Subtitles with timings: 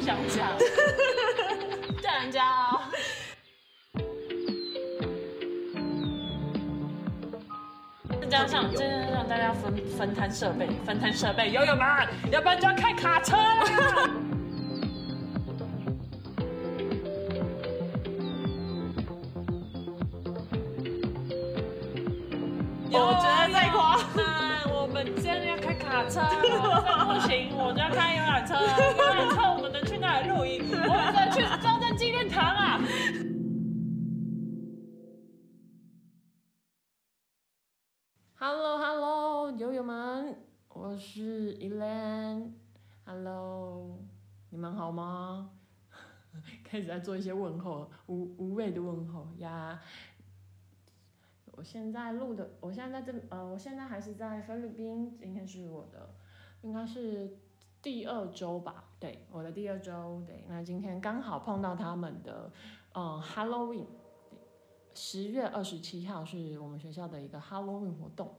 [0.00, 0.56] 不想讲，
[2.00, 2.80] 叫人家哦。
[8.30, 11.86] 加上真的让大家分分摊设备，分摊设备，友友们，
[12.32, 13.62] 要不然就要开卡车啦。
[22.92, 24.24] 我觉得太夸张，
[24.72, 26.22] 我们真的要开卡车，
[27.12, 28.14] 不行，我就要开
[44.74, 45.50] 好吗？
[46.62, 49.80] 开始在做一些问候，无无谓的问候呀。
[51.52, 55.14] 我现在录的，我现在在这，呃，我现在还是在菲律宾。
[55.18, 56.14] 今天是我的，
[56.62, 57.36] 应该是
[57.82, 58.84] 第二周吧？
[58.98, 60.22] 对，我的第二周。
[60.26, 62.50] 对，那今天刚好碰到他们的，
[62.94, 63.86] 嗯，Halloween。
[64.94, 68.34] 十月二十七号是我们学校的一个 Halloween 活动，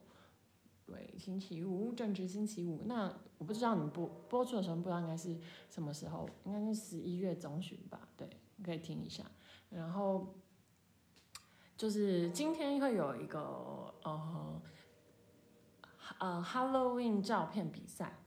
[1.22, 2.82] 星期五，正值星期五。
[2.86, 8.00] 那我不知道你播播出的时候，不知道应该是什么时候，应该是十一月中旬吧？
[8.18, 9.24] 对，你可以听一下。
[9.70, 10.34] 然后
[11.78, 13.40] 就是今天会有一个
[14.02, 14.62] 呃
[16.20, 18.18] 呃 Halloween 照片比赛，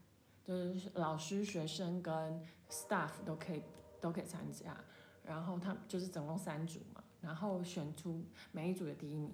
[0.45, 3.63] 就是老师、学生跟 staff 都可以
[4.01, 4.77] 都可以参加。
[5.25, 7.03] 然后他就是总共三组嘛。
[7.21, 8.23] 然后选出
[8.53, 9.33] 每一组的第一名，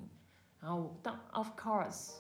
[0.60, 2.18] 然后当 of course，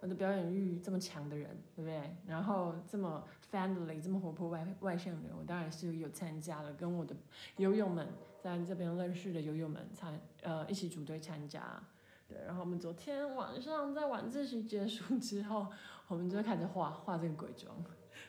[0.00, 2.16] 我的表演欲这么强的人，对不对？
[2.26, 7.14] 然后这么 friendly，这么活泼外外向的人，我当然是有参加了，跟我的
[7.56, 8.08] 游泳们
[8.42, 11.82] 在这边认识的游泳们参呃一起组队参加，
[12.28, 12.38] 对。
[12.46, 15.66] 然后我们昨天晚上在晚自习结束之后，
[16.08, 17.74] 我们就开始画画这个鬼妆，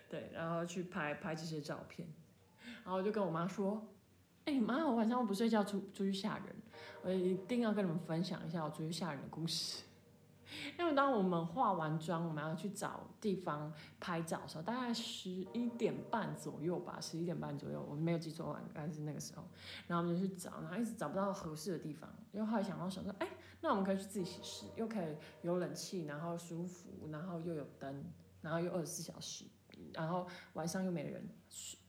[0.09, 2.07] 对，然后去拍拍这些照片，
[2.83, 3.85] 然后我就跟我妈说。
[4.45, 4.87] 哎妈！
[4.87, 6.45] 我晚上我不睡觉出出去吓人，
[7.03, 9.83] 我一定要跟你们分享一下我出去吓人的故事。
[10.79, 19.43] 因为当我们化完妆，我们要去找地方拍照的时候，大概十一点半左右吧，十一点半左右，我没有记错，应该是那个时候。
[19.87, 22.09] 然后我们就去找，然后一直找不到合适的地方。
[22.31, 23.27] 因为后来想到想说，哎，
[23.61, 28.03] 那我们可以去自己洗湿，又可以有冷气，然后舒服，然后又有灯，
[28.41, 29.45] 然后又二十四小时，
[29.93, 31.27] 然后晚上又没人，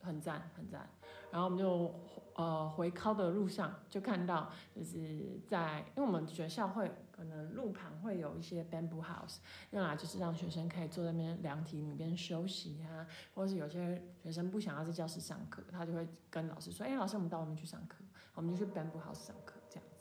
[0.01, 0.89] 很赞，很赞。
[1.31, 1.95] 然后我们就
[2.38, 9.38] 呃回考的路上就看到，就是在因为我们学校会可能路旁会有一些 bamboo house，
[9.72, 13.04] 用来就是让学生可以坐在那边凉亭里边休息啊，
[13.34, 17.97] 或者是有些学生不想要在教室上课，他就会跟老师说，哎，老师我们到外面去上课，
[18.34, 19.97] 我们就去 bamboo house 上课这样子。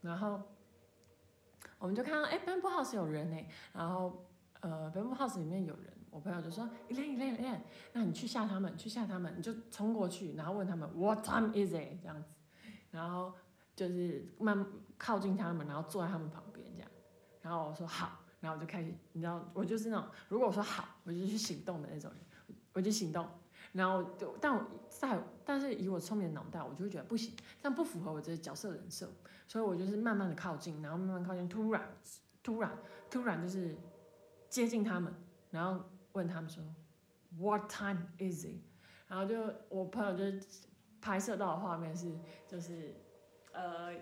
[0.00, 0.40] 然后
[1.78, 4.24] 我们就看到，哎，bamboo house 有人呢，然后
[4.60, 5.97] 呃 bamboo house 里面有人。
[6.10, 12.00] 我朋友就说：“一练一练练，那你去吓他们，去吓他们，你就冲过去，然后问他们 What time is it？
[12.02, 12.28] 这样子，
[12.90, 13.32] 然后
[13.76, 16.90] 就是慢靠近他们，然后坐在他们旁边这样。
[17.42, 22.20] 然后我说好，然后我就开始，你知道，我就是那种如果我说好，我就去行动的那种人，
[22.72, 23.28] 我就行动。
[23.72, 29.08] 然后就但我在，但是以我聪明的脑袋，我就会觉得不行，这样不符合我这个角色人设，
[29.46, 31.88] 所以我就是慢慢的靠近，然后慢慢靠近，突然
[32.42, 32.78] 突然
[33.10, 33.76] 突然就是
[34.48, 35.14] 接近他们，
[35.50, 35.84] 然后。
[36.12, 36.62] 问他们说
[37.38, 38.60] ，What time is it？
[39.06, 39.36] 然后就
[39.68, 40.46] 我朋友就
[41.00, 42.12] 拍摄到的画面是，
[42.46, 42.94] 就是
[43.52, 43.94] 呃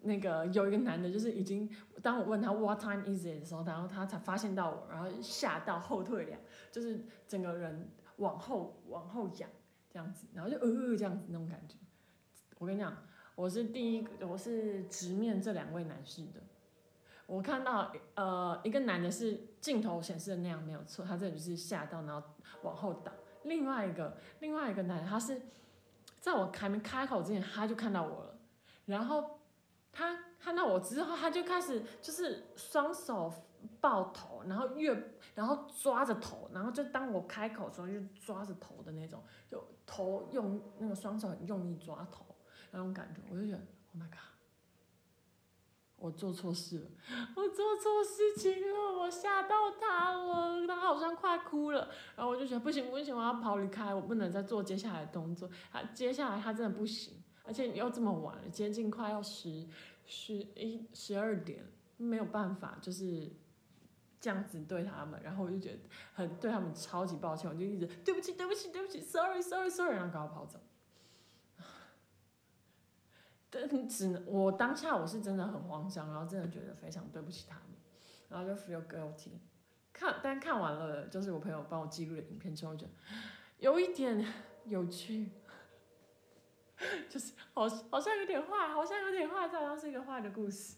[0.00, 1.70] 那个有一个男的，就是已经
[2.02, 6.40] 当我问他 What time is it 的时候，然后他才发现到我，然后吓到后退两，
[6.70, 9.48] 就是整个人往后往后仰
[9.90, 11.76] 这样子，然后就呃这样子那种感觉。
[12.58, 12.96] 我跟你讲，
[13.34, 16.40] 我是第一个，我是直面这两位男士的。
[17.32, 22.22] 我看到呃一个男的是镜头显示的那样没有错，他这里就是吓到然后
[22.62, 23.10] 往后倒。
[23.44, 25.40] 另外一个另外一个男的他是
[26.20, 28.38] 在我还没开口之前他就看到我了，
[28.84, 29.40] 然后
[29.90, 33.32] 他看到我之后他就开始就是双手
[33.80, 42.26] 抱头，然后越然后抓着头，然后就当我开口的时候就抓着头的那种，就头用那个双手很用力抓头
[42.72, 43.58] 那种感觉，我就觉得
[43.94, 44.31] Oh my god。
[46.02, 46.86] 我做错事了，
[47.36, 57.14] 我做错事情了，我吓到他了，他好像快哭了，然后我就觉得不行不行，我要跑离开，我不能再做接下来的动作，他接下来他真的不行，
[57.44, 59.64] 而且又这么晚了，接近快要十
[60.04, 61.64] 十一十二点，
[61.96, 63.30] 没有办法就是
[64.20, 65.78] 这样子对他们，然后我就觉得
[66.14, 70.58] 很对他们超级抱歉，我就一直对不起对不起对不起，sorry sorry sorry，然后赶快跑走。
[73.54, 77.76] 但只能我当下我是真的很慌张，然后真的觉得非常对不起他们，
[78.30, 79.32] 然后就 feel guilty。
[79.92, 82.86] 看，但看完了，就是我朋友帮我记录的影片之后，就
[83.58, 84.26] 有一点
[84.64, 85.30] 有趣，
[87.10, 90.76] 就是好好像有点坏，好像有点坏，这好像是一个坏的故事。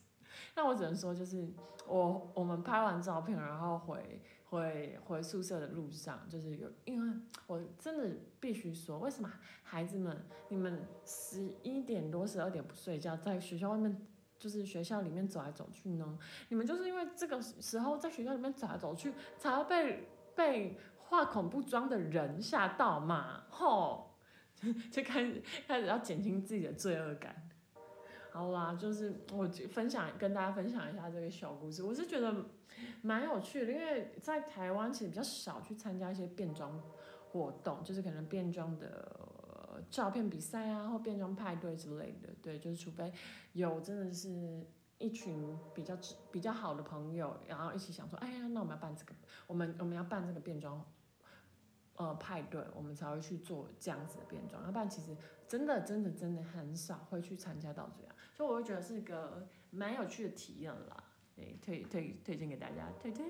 [0.56, 1.49] 那我只能说，就是
[1.87, 4.21] 我我们拍完照片，然后回
[4.55, 9.29] 回回宿舍的路上，就是有，因为我真的必须说，为什么
[9.65, 14.01] 孩子们你们十一点多十二点不睡觉，在学校外面
[14.39, 16.17] 就是学校里面走来走去呢？
[16.49, 23.45] 你们就是因为这个时候在学校里面走来走去，才要被被化恐怖妆的人吓到嘛？
[23.50, 24.17] 吼，
[24.93, 27.44] 就开始开始要减轻自己的罪恶感。
[28.35, 32.35] 好啦，就是我分享跟大家分享一下这个小故事，我是觉得
[33.01, 36.83] 蛮有趣的，因为在台湾其实比较少去参加一些变装
[37.31, 42.31] 活动，就是可能变装的照片比赛啊，或变装派对之类的。
[42.43, 43.13] 对，就是除非
[43.53, 44.67] 有真的是
[44.99, 45.97] 一群比较
[46.33, 49.15] 比较好的朋友，然后一起想说，哎呀，那我们要办这个，
[49.47, 50.85] 我们我们要办这个变装
[51.96, 58.14] 呃派对，我们才会去做这样子的变装，要不然其实真的真的真的很少会去参加到这样。
[58.32, 61.05] 所以我会觉得是个蛮有趣的体验啦，
[61.37, 63.25] 对，推推推荐给大家，推推，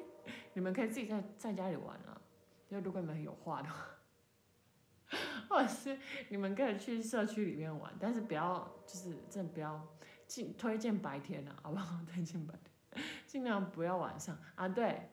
[0.55, 2.21] 你们可以自己在在家里玩啊，
[2.67, 3.87] 就如果你们有话的话，
[5.49, 5.99] 或者是
[6.31, 9.87] 你们可以去社区里面玩，但是不要就是真的不要
[10.27, 12.01] 尽推荐白天啊，好不好？
[12.11, 14.67] 推荐白天，尽量不要晚上啊。
[14.67, 15.11] 对，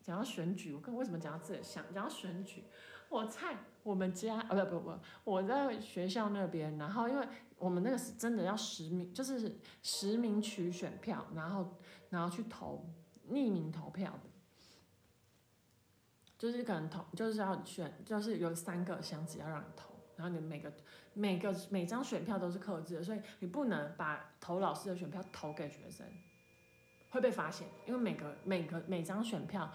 [0.00, 2.64] 讲到选举，我跟为什么讲到这想讲到选举，
[3.12, 7.28] 我猜我们家啊不不不，我在学校那边，然后因为。
[7.62, 11.78] 我们那个是真的要实名，就是实名取选票，然后
[12.10, 12.84] 然后去投
[13.30, 14.28] 匿名投票的，
[16.36, 20.72] 就是可能投就是要选，就是有三个箱子要让你投，然后你每个
[21.14, 26.04] 每个每张选票都是刻字的，所以你不能把投老师的选票投给学生，
[27.10, 29.72] 会被发现，因为每个每个每张选票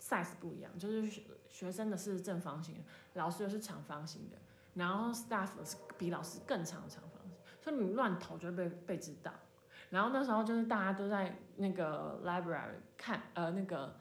[0.00, 2.82] size 不一样，就是学生的是正方形，
[3.14, 4.36] 老师的是长方形的。
[4.74, 9.32] 然后 staff 是比老师更长的长方形，所以你乱投就会被被知道。
[9.90, 13.96] 然后那时候就是大家都在那个 library 看，呃，那个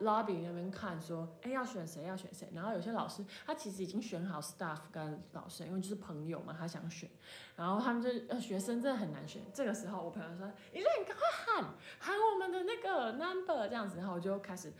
[0.00, 2.48] lobby 那边看，说，哎，要选谁要选谁。
[2.54, 7.10] 然后有些老师他其实已经选好 staff 跟老师，因为就是朋友嘛，他想选。
[7.54, 9.42] 然后他们就，呃，学生真的很难选。
[9.52, 14.72] 这个时候我朋友说，你说你赶快喊喊我们的那个 number 这样子，然后我就开始。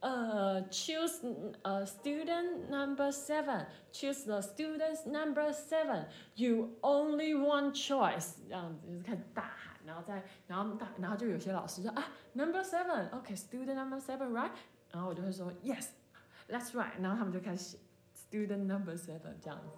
[0.00, 13.98] 呃，choose 呃 student number seven，choose the students number seven，you only one choice，这样子就是开始大喊，然后再然后大然后就有些老师说啊 number seven，OK，student number
[13.98, 14.50] seven，right？
[14.92, 17.78] 然后我就会说 yes，that's right，然后他们就开始写
[18.14, 19.68] student number seven 这样子，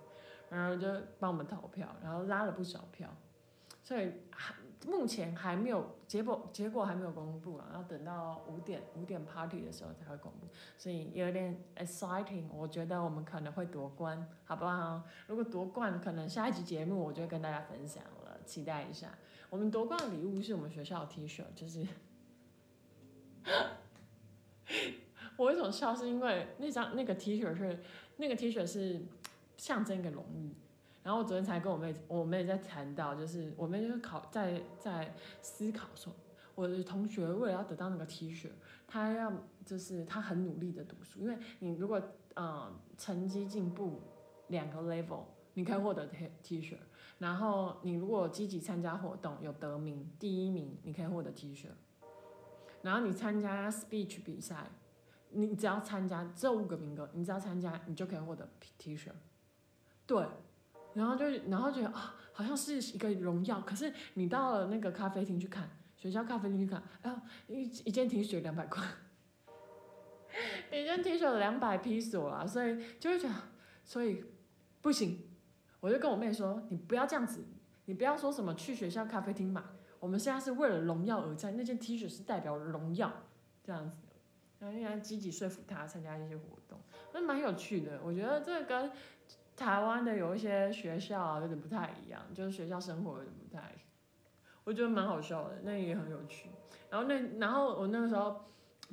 [0.51, 0.89] 然后就
[1.21, 3.09] 帮我们投票，然后拉了不少票，
[3.83, 4.55] 所以还。
[4.88, 10.48] 目前还没有结果，结果还没有公布啊，要等到五点五点 party 的时候才会公布，
[10.78, 12.46] 所以有点 exciting。
[12.54, 15.04] 我觉得我们可能会夺冠，好不好？
[15.28, 19.18] 如果夺冠，可能下一集节目我就会跟大家分享了，期待一下。
[19.50, 21.86] 我们夺冠的礼物是我们学校的 T 恤，就是，
[25.38, 25.96] 我为什么笑？
[25.96, 27.84] 是因为那张那个 T 恤是
[28.18, 29.02] 那个 T 恤是
[29.58, 30.54] 象征一个荣誉。
[31.04, 36.14] 然后我昨天才跟我妹，我妹在谈到，就是我妹就是考在在思考说，
[36.56, 38.48] 我的同学为了要得到那个 T 恤，
[38.88, 39.30] 他要
[39.66, 42.02] 就是他很努力的读书，因为你如果
[42.36, 44.02] 嗯成绩进步
[44.48, 45.26] 两个 level，
[45.56, 46.78] 你可以获得 T T 恤，
[47.18, 51.68] 然后你如果积极参加活动有得名第一名，你可以获得 T 恤，
[52.82, 54.72] 然后你参加 speech 比赛，
[55.32, 59.10] 你只要参加这五个名额，你只要参加，你就可以获得 T 恤，
[60.08, 60.26] 对。
[60.94, 63.60] 然后就，然后觉得啊，好像是一个荣耀。
[63.62, 67.12] 可是你到了那个咖啡厅去看，学校咖啡厅去看，哎，
[67.48, 68.84] 一一件 T 恤两百块，
[70.72, 73.36] 一件 T 恤两百披索啊，所以就会觉得，
[73.84, 74.24] 所以
[74.82, 75.20] 不行。
[75.80, 77.44] 我就跟我妹说，你不要这样子，
[77.86, 79.62] 你不要说什么去学校咖啡厅买，
[80.00, 83.12] 我们现在是为了荣耀而战，那件 T 恤是代表荣耀
[83.64, 83.98] 这样子。
[84.60, 86.80] 然后应该积极说服他参加一些活动，
[87.14, 88.00] 那蛮有趣的。
[88.02, 88.92] 我觉得这个跟。
[89.56, 93.72] 台湾的有一些学校啊有点不太一样，就是学校生活有点不太，
[94.64, 96.50] 我觉得蛮好笑的，那也很有趣。
[96.90, 98.44] 然后那然后我那个时候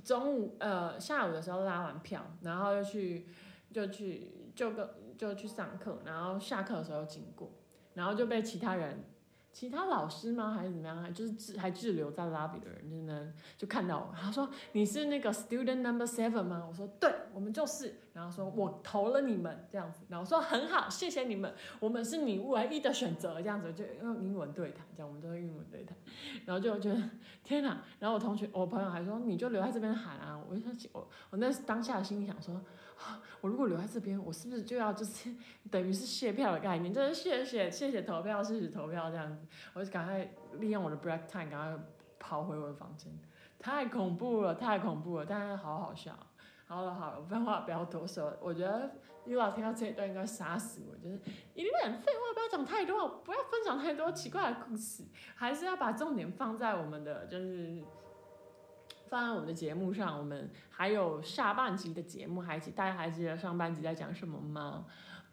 [0.04, 3.26] 中午呃下午的时候拉完票，然后又去
[3.72, 7.50] 就去就跟就去上课，然后下课的时候经过，
[7.94, 9.04] 然后就被其他人。
[9.52, 10.52] 其他老师吗？
[10.52, 11.12] 还是怎么样？
[11.12, 14.14] 就是滞还滞留在拉比的人，就能就看到我。
[14.16, 25.96] 他说：“你是那个 student number seven 吗？”我说：“对，我们就是。”然后说我投了你们这样子，然后说很好，谢谢你们，我们是你唯一的选择，这样子就用英文对谈，这样我们都用英文对谈，
[26.44, 27.00] 然后就觉得
[27.42, 32.60] 天哪，然后我同学我朋友还说你就留在这边喊啊，我就想我我那当下心里想说。
[33.40, 35.34] 我如果留在这边，我是不是就要就是
[35.70, 41.82] 等于是谢票的概念，就是谢谢谢谢投票，谢谢投票这样子，我就赶快利用我的 break time，赶快
[42.18, 43.10] 跑回我的房间。
[43.58, 46.14] 太恐怖了，太恐怖了，但是好好笑。
[46.70, 48.92] 好了好了，废话不要多说，我觉得
[49.24, 51.20] 如果听到这一段应该杀死我，就是
[51.54, 55.02] 一点废话不要讲太多，不要分享太多奇怪的故事，
[55.34, 57.82] 还是要把重点放在我们的就是。
[59.08, 64.86] 放在我们的节目上，我们还有下半集的节目，还记大家还记得上半集在讲什么吗？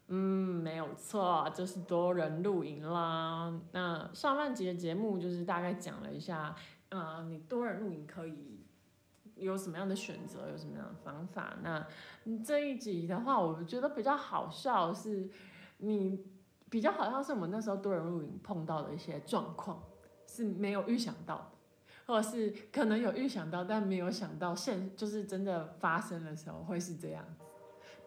[0.07, 0.15] 嗯，
[0.63, 3.53] 没有错，就是多人露营啦。
[3.73, 6.55] 那上半集的节目就是大概讲了一下，
[6.89, 8.56] 啊，你多人露营可以
[9.39, 11.55] 有什么样的选择，有什么样的方法。
[11.61, 11.85] 那
[12.43, 15.29] 这一集的话，我觉得比较好笑是，
[15.77, 16.25] 你
[16.69, 19.83] 比较好像是我们那时候多人露营碰到的一些状况
[20.25, 21.51] 是没有预想到的。
[22.05, 27.43] 或者是可能有预想到，但没有想到现就是真的发生的时候会是这样子，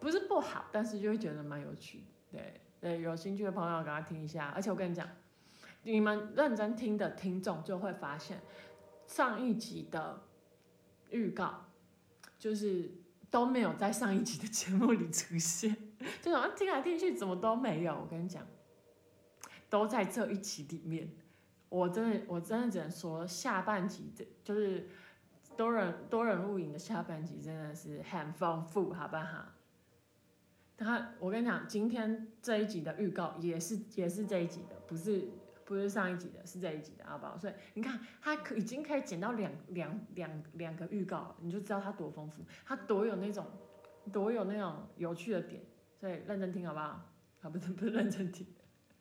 [0.00, 2.04] 不是不好，但是就会觉得蛮有趣。
[2.32, 4.54] 对对，有兴趣的朋友赶快听一下。
[4.54, 5.06] 而且我跟你讲，
[5.82, 8.40] 你们认真听的听众就会发现，
[9.06, 10.18] 上一集的
[11.11, 11.67] 预告
[12.38, 12.90] 就是
[13.31, 15.76] 都没有在上一集的节目里出现，
[16.23, 17.95] 就好像听来听去怎么都没有。
[17.95, 18.47] 我跟你讲，
[19.69, 21.11] 都在这一集里面。
[21.69, 24.88] 我真的，我真的只能说，下半集这就是
[25.57, 29.52] 多人多人露营的下半集，真的是很丰富，好不好？
[30.76, 35.29] 他，我跟你讲，今天这一集的预告也是也是这一集的，不是
[35.70, 37.38] 不是上一集的，是这一集的，好不好？
[37.38, 43.46] 所以你看，他可已经可以剪到两两两两个预告，你就知道他多丰富，他多有那种
[44.12, 45.62] 多有那种有趣的点，
[45.96, 46.86] 所以认真听，好不好？
[47.42, 48.44] 啊，不是不是认真听。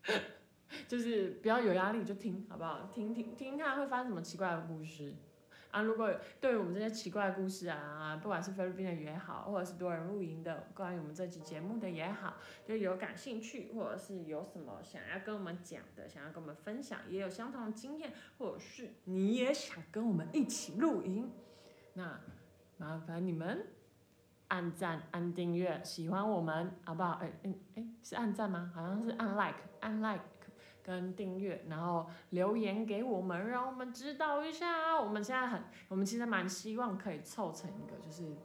[0.87, 2.87] 就是不要有压力就听，好不好？
[2.93, 5.15] 听听听看会发生什么奇怪的故事
[5.71, 5.81] 啊！
[5.83, 6.11] 如果
[6.41, 21.31] 对于我们这些奇怪的故事啊，不管是菲律宾的也好，或者是多人露营的，关于我们这期节目的也好，就有感兴趣，或者是有什么想要跟我们讲的，想要跟我们分享，也有相同的经验，或者是你也想跟我们一起露营，
[21.93, 22.19] 那
[22.77, 23.67] 麻烦你们
[24.47, 27.19] 按赞、按订阅，喜欢我们好不好？
[27.21, 28.71] 哎哎哎，是按赞吗？
[28.73, 30.23] 好像是按 like，按 like。
[30.89, 34.99] 跟订阅，然后留言给我们，让我们知道一下。
[34.99, 38.35] 我们现在很，我们其实蛮希望可以凑成一个，就是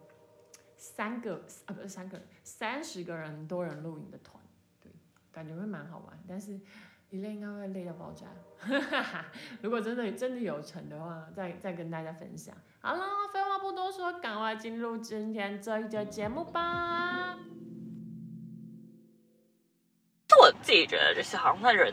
[0.77, 4.39] 三个啊，不是三个，三十个人多人露营的团，
[4.83, 4.93] 对，
[5.33, 6.23] 感觉会蛮好玩。
[6.29, 6.61] 但是
[7.09, 8.27] 一累应该会累到爆炸。
[9.63, 12.55] 如果真的真的有成的话，再再跟大家分享。
[12.81, 13.01] 好了，
[13.33, 17.39] 废话不多说，赶快进入今天这一节节目吧。
[20.65, 21.93] 自己觉得，就是好像在人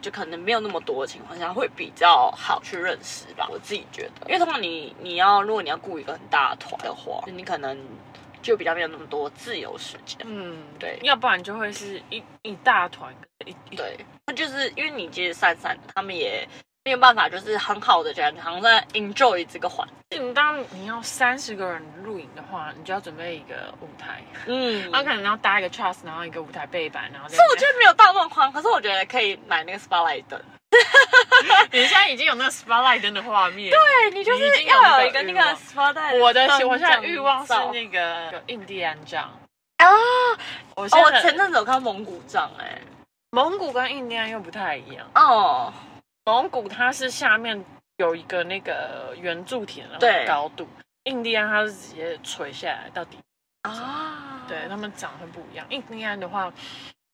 [0.00, 3.48] 就可能没有那么多的情况下，会比较好去认识吧。
[3.50, 7.76] 我自己觉得，因为通常你你要如果你要雇一个很大的团的话，你可能
[8.40, 10.18] 就比较没有那么多自由时间。
[10.24, 13.12] 嗯，对，要不然就会是一一大团
[13.44, 16.48] 一对，那就是因为你其实散散，他们也。
[16.84, 20.34] 没有办法，就是很好的这样，好像在 enjoy 这个环境。
[20.34, 27.28] 当你要三十个人露营的话，你就要准备一个舞台，嗯，他可能要搭一个 truss，然后一个舞台背板，然后。
[27.28, 30.40] 是我觉得没有到那么宽，可是我觉得可以买那个 spotlight 灯。
[31.70, 36.18] 你现在已经有那个 spotlight 灯的画面， 对你就是要有一个那个 spotlight。
[36.18, 39.30] 我的我现在欲望是那个印第安杖
[39.76, 39.86] 啊！
[40.74, 42.80] 我我前阵子有看蒙古杖，哎，
[43.30, 45.72] 蒙古跟印第安又不太一样哦。
[46.24, 47.64] 蒙古它是下面
[47.96, 50.68] 有一个那个圆柱体的高度，
[51.04, 53.18] 印第安它是直接垂下来到底
[53.62, 55.66] 啊，对他们长得不一样。
[55.70, 56.52] 印第安的话，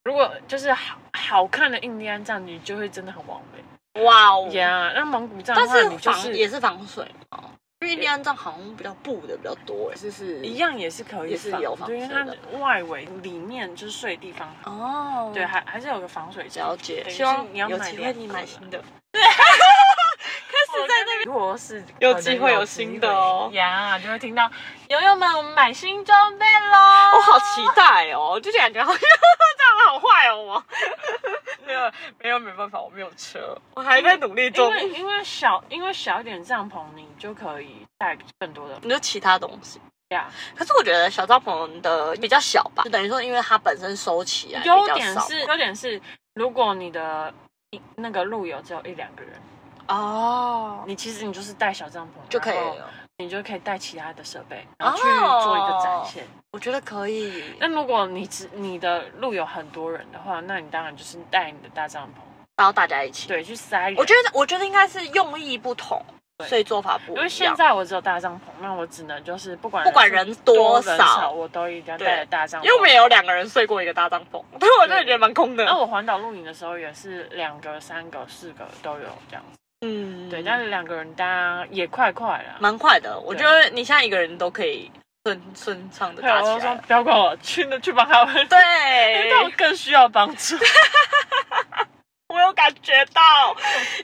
[0.03, 4.03] 如果就是好好看的印第安战你就会真的很完美。
[4.03, 7.51] 哇哦呀，那蒙古战的话，你就是也是防水吗？
[7.87, 12.37] 印第安照好像比较布的比较多，就是一样也是可以，也是有防水的。
[12.59, 16.75] 外围里面就是睡地方哦，对，还还是有个防水胶。
[16.75, 17.07] 解。
[17.09, 18.83] 希望你要有机会你买新的。
[19.13, 21.25] 对， 开始在那边。
[21.25, 24.51] 如果是有机会有新的哦，呀，就会听到
[24.89, 26.77] 友友们，我们买新装备喽！
[27.15, 28.99] 我好期待哦，就感觉好像
[29.57, 30.63] 这样好坏哦，我
[32.21, 34.69] 没有没办法，我没有车，我还在努力中。
[34.69, 39.79] 因为因为小因为小一点帐篷，你就可以带更多的，你就其他东西。
[40.09, 46.01] 呀，可是我觉得小帐篷的比较小吧，就等于说，因为它本身收起来优点是优点是，
[46.33, 47.33] 如果你的。
[47.97, 49.31] 那个路友只有一两个人
[49.89, 56.23] 哦，你其实你就是带小帐篷就可以了，你就可以带其他的设备，然后去做一个展现。
[56.51, 57.43] 我觉得可以。
[57.59, 62.21] 那如果你只你的路有很多人的话，那你当然就是带你的大帐篷，
[62.55, 63.27] 然后大家一起。
[63.27, 63.95] 对，去塞人。
[63.97, 66.01] 我觉得，我觉得应该是用意不同，
[66.47, 67.17] 所以做法不一样。
[67.17, 72.63] 因为现在我只有大帐篷，那我只能就是不管不管人多少，我都一定要带着大帐篷。
[72.63, 75.65] 因为我们也有两个人睡过一个大帐篷，对 我真的觉得蛮空的。
[75.65, 79.59] 那我环岛露营的时候也是两个、三个、四个都有这样子。
[79.81, 83.19] 嗯，对，但是两个人搭也快快了，蛮快的。
[83.19, 84.91] 我觉得你现在一个人都可以。
[85.25, 88.33] 顺顺畅的搭起来，不要管我，去那去帮他们。
[88.47, 88.57] 对，
[89.29, 90.55] 他们更需要帮助。
[92.33, 93.21] 我有感觉到，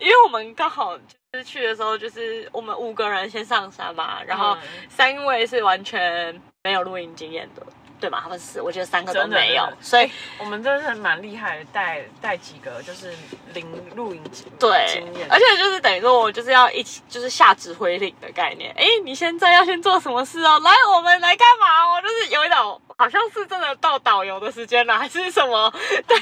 [0.01, 1.03] 因为我们刚好就
[1.39, 4.57] 是去的时候，就是我们五个人先上山嘛，然后
[4.89, 7.65] 三位是完全没有露营经验的。
[7.99, 8.19] 对嘛？
[8.21, 13.13] 他们是，我觉得三个都没有，所以我们真的是蛮厉害的，带带几个就是
[13.53, 18.73] 零露营经对经验，而且就是等于说我就是要一起就是下指挥令的概念。
[18.77, 20.59] 哎，你现在要先做什么事哦？
[20.59, 21.89] 来，我们来干嘛？
[21.89, 25.71] 我就是有一种好像是真的到导游的时间了，还是什么？
[26.07, 26.19] 对，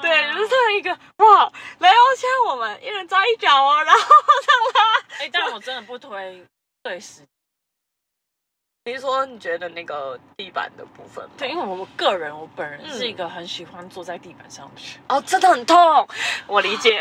[0.00, 5.24] 对，就是一个哇，来哦，现在我们一人抓一脚哦，然后让他。
[5.24, 6.44] 哎，但我真的不推
[6.82, 7.20] 对时。
[8.84, 11.24] 你是说你觉得那个地板的部分？
[11.38, 14.98] 对，因为我个人，我本人是一个很喜欢坐在地板上去。
[15.08, 16.08] 哦，真的很痛，
[16.48, 17.00] 我理解。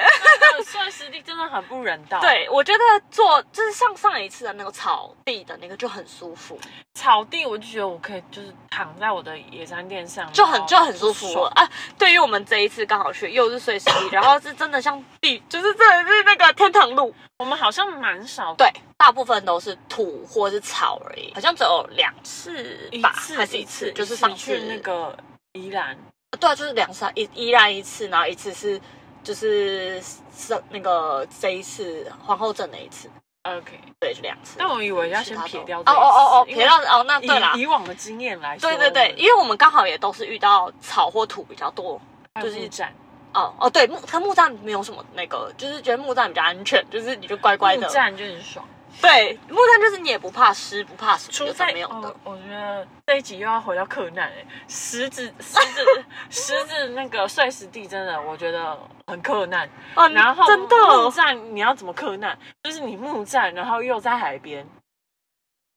[0.64, 2.20] 碎石地真的很不人道。
[2.22, 6.60] 对，我觉得坐就是像上一次的那个草地的那个就很舒服。
[6.94, 11.68] 草地我就觉得我可以就是躺在我的野餐垫上，就很就很舒服啊。
[11.98, 17.12] 对于我们这一次刚好去又是碎石地，然后是真的像地，就是真的是那个天堂路。
[17.40, 18.72] 我们好像蛮少，对，
[19.02, 25.18] 大部分都是土或是草而已，好像只有两次吧，还是一次，就是上去那个
[25.54, 25.98] 宜兰，
[26.40, 28.80] 对啊，就是两次，一宜兰一次，然后一次是
[29.24, 33.10] 就是是那个这一次皇后镇那一次
[33.42, 34.58] ，OK，对，就两次。
[34.60, 42.00] 但我以为要先撇掉，哦哦哦哦，撇掉哦，那对啦，以往的经验来说，对对对，因为我们刚好也都是遇到草或土比较多，
[42.40, 42.94] 就是站。
[43.34, 47.88] 哦哦，对木，它木栈没有什么那个，就是觉得木栈比较安全，就是你就乖乖的。
[47.88, 48.64] 木栈就很爽。
[49.00, 52.16] 对，木炭就是你也不怕湿，不怕什么，没有的。
[52.24, 59.70] 我觉得这一集又要回到克难哎，石子、 石子、石子那个碎石地真的，我觉得很克难。
[59.96, 62.38] 哦，然后真的木栈你要怎么克难？
[62.64, 64.68] 就是你木栈，然后又在海边。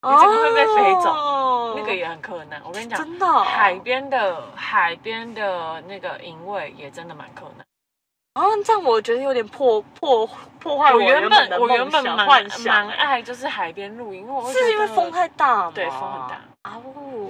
[0.07, 1.75] 你怎么会被飞走？
[1.77, 2.61] 那个也很困难。
[2.63, 7.65] 我跟你讲，真的，海边的海边的那个营位也真的蛮困难。
[8.35, 12.27] 啊，这样我觉得有点破破破坏我原本我原本蛮
[12.65, 15.73] 蛮爱就是海边露营，因为是因为风太大吗？
[15.75, 16.81] 对，风很大啊，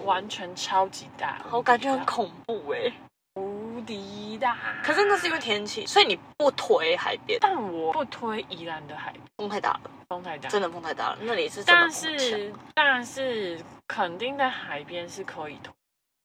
[0.04, 2.92] 完全超级大，我感觉很恐怖哎。
[3.34, 7.38] 无敌大，可是那是因为天气，所以你不推海边。
[7.42, 11.18] 但我不推宜兰的海边，风太大了，风太大，真的风太大了。
[11.20, 15.72] 那里是但是但是肯定在海边是可以推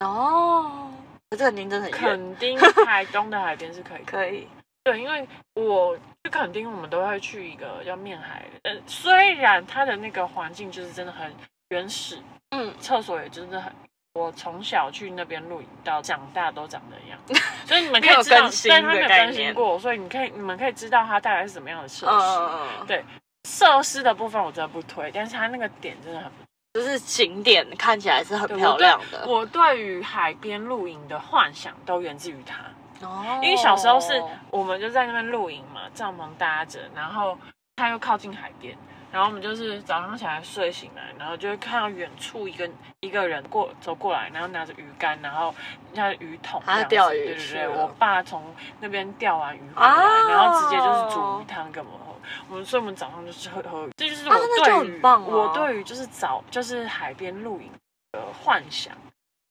[0.08, 0.90] 哦。
[1.32, 4.48] 这垦丁真的很垦丁 台东的海边是可以，可以。
[4.84, 11.34] 对，因为我去垦丁，我们都会去一个叫面海，呃，虽然它的那个环境就是真的很
[11.70, 12.18] 原始，
[12.52, 13.72] 嗯，厕所也真的很。
[14.16, 22.86] 我从小去那边露营到长大都长那样，所以你们可以知道，但他没有更新过，所以你可以你们可以知道它大概是什么样的设施。
[22.88, 23.06] 对
[23.48, 26.32] 设施的部分我真的不推，但是它那个点真的很，
[26.74, 29.26] 就是景点看起来是很漂亮的。
[29.28, 32.66] 我对于海边露营的幻想都源自于它，
[33.02, 37.38] 哦，因为小时候是我们就在那边露营嘛，帐篷搭着，然后
[37.76, 38.78] 它又靠近海边。
[39.12, 45.52] 然后我们就是早上起来睡醒来，然后就会看到远处一个一个人过走过来，然后拿着鱼竿，然后
[45.96, 47.26] 像鱼桶，他钓鱼。
[47.26, 48.44] 对对对，我爸从
[48.80, 49.96] 那边钓完鱼回来，
[50.30, 52.14] 然后直接就是煮鱼汤给我们喝。
[52.50, 57.72] 我们所以我们早上就是喝喝，这就是我对于我对于就是早就是海边露营
[58.12, 58.94] 的幻想，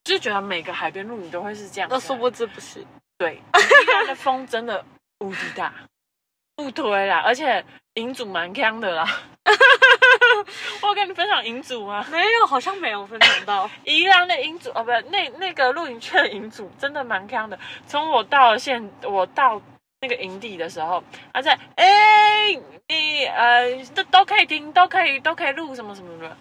[0.05, 1.89] 就是觉得每个海边露营都会是这样。
[1.91, 2.85] 那殊不知不是，
[3.19, 3.39] 对，
[4.07, 4.83] 的风真的
[5.19, 5.73] 无敌大，
[6.55, 7.63] 不推啦，而且
[7.95, 9.05] 营主蛮强的啦。
[10.81, 12.05] 我跟你分享营主吗？
[12.09, 13.69] 没有，好像没有分享到。
[13.83, 17.59] 宜兰的营主哦，不，那那个露营区的营主真的蛮强的。
[17.87, 19.61] 从我到了现，我到
[19.99, 21.03] 那个营地的时候，
[21.33, 22.53] 他在哎，
[22.87, 26.37] 你呃都都可以听，都可以都可以录什么什么的。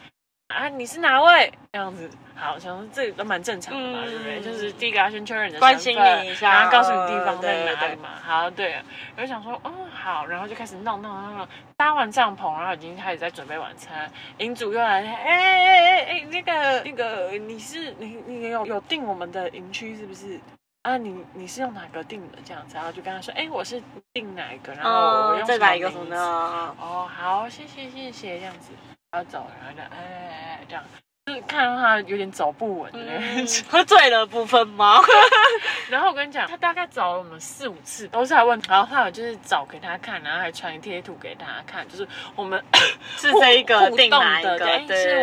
[0.49, 1.53] 啊，你是哪位？
[1.73, 4.41] 这样子，好，想说这都蛮正常的嘛，对不对？
[4.41, 8.09] 就是第一个要先确认你的关心你一下，然后告诉你地方在哪里嘛。
[8.23, 8.83] 好，对，
[9.17, 14.11] 我就想说，哦，好，然后就开始弄弄弄弄，搭完帐篷，然后已经开始在准备晚餐。
[14.39, 20.41] 营主又来，哎哎哎哎，那个那个，你是你你有有订我们的营区是不是？
[20.83, 22.39] 啊，你你是用哪个订的？
[22.43, 23.83] 这样子，然后就跟他说，哎，我是
[24.15, 26.75] 订哪一个，然后我用再来一个什么呢？
[26.81, 28.73] 哦，好，谢谢谢谢，这样子。
[29.13, 30.85] 要走，然后就哎哎哎这样，
[31.27, 33.65] 就是看到他有点走不稳的那嗯种。
[33.71, 35.01] 喝 醉了部分吗？
[35.89, 42.63] 然后我跟你讲，他大概找了我们四五次，都是在问，然后后来我就是找给他看，然后还传贴图给他看，就是我们
[43.17, 44.59] 是这一个互定哪一个？
[44.59, 45.17] 对，对，是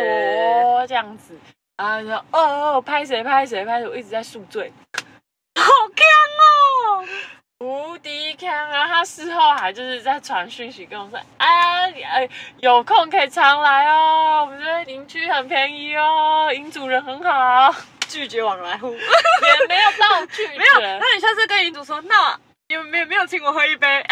[0.63, 1.37] 我这样子。
[1.77, 2.39] 然后就说哦
[2.77, 4.71] 哦，拍谁拍谁拍谁，我一直在宿醉，
[5.55, 7.07] 好强哦！
[7.65, 8.49] 无敌强。
[8.69, 17.73] 然后他事后还就是在传讯息跟我说，哎你哎有空可以常来哦，我们这边营区很便宜哦，银主人很好，
[18.07, 20.79] 拒绝往来户， 也没有道具， 没有。
[20.81, 24.05] 那你下次跟银主说，那你们没有没有请我喝一杯？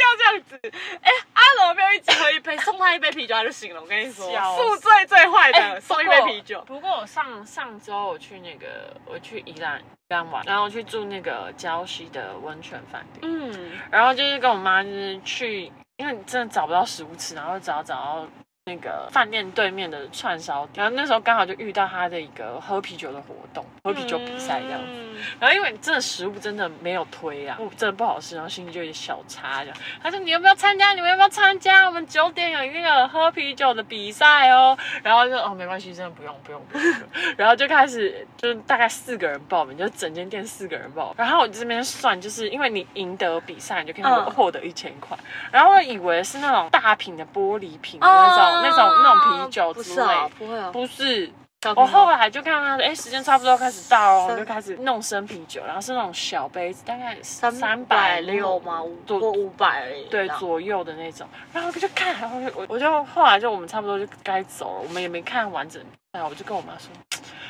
[0.00, 0.60] 要这样子。
[1.02, 3.80] 哎、阿龙没有一直喝一杯，送他一杯啤酒他就醒了。
[3.80, 6.62] 我跟你说，宿醉最坏的，哎送一杯啤酒。
[6.62, 18.28] 不过我上上周我去那个我去宜兰宜兰玩，然后去住那个礁溪的温泉饭店，嗯，然后就是跟我妈就是去，因为真的找不到食物吃，然后找找到
[18.68, 24.86] 那个饭店对面的串烧店，然后那时候刚好就遇到他的一个喝啤酒的活动，喝啤酒比赛这样子。
[24.88, 25.06] 嗯
[25.40, 29.78] 然后因为真的食物真的没有推啊，真的不好吃，然后心里就有点小差这样。
[30.02, 30.92] 他说你要不要参加？
[30.92, 31.86] 你们要不要参加？
[31.86, 34.76] 我们九点有那个喝啤酒的比赛哦。
[35.02, 36.92] 然后就哦没关系，真的不用不用不用。
[36.92, 41.14] 不用 然后就开始就是大概四个人报名，就整间店四个人报名。
[41.16, 45.16] 然后我这边算，就是因为你赢得比赛，你就可以嗯获得一千块。
[45.50, 50.70] 然后我以为是那种大瓶的玻璃瓶的那种、那种那种啤酒之类啊，不会啊。
[50.72, 51.32] 不是，
[51.74, 58.82] 我后来就看到他，哎，时间差不多开始到哦，我就开始弄生啤酒，然后是那种小杯子，大概三三百百六吗？
[59.06, 59.86] 多五百。
[60.10, 66.88] 对左右的那种，然后我就看，然后我就我就后来就我们差不多就该走了，我们也没看完整比赛，我就跟我妈说，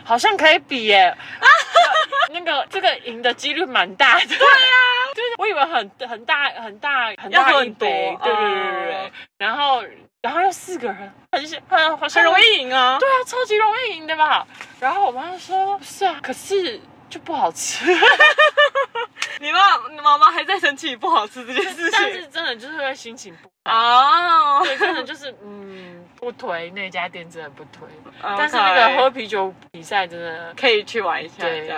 [0.05, 1.15] 好像可以比耶，
[2.33, 4.47] 那个这个赢的几率蛮大的，对呀、
[5.17, 9.83] 就是我以为很很大很大很大一杯，对对对对对嗯，然后
[10.21, 12.99] 然后又四个人，很很很容易赢啊。
[12.99, 14.47] 对啊，超级容易赢的吧？
[14.79, 17.87] 然后我妈就说：“不是啊，可是就不好吃。
[19.41, 19.59] 你妈
[19.91, 24.63] 你妈妈还在生气不好吃这件事情”但是真的就是会心情不好，啊。
[24.63, 27.89] 对，真的就是嗯不推那家店，真的不推。
[28.21, 31.77] 但是那个喝啤酒比赛真的，可以去玩一下，这对